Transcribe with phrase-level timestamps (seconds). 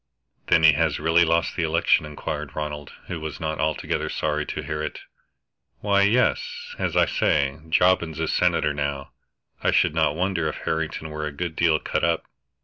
[0.47, 4.63] "Then he has really lost the election?" inquired Ronald, who was not altogether sorry to
[4.63, 5.01] hear it.
[5.81, 9.11] "Why, yes as I say, Jobbins is senator now.
[9.61, 12.23] I should not wonder if Harrington were a good deal cut up.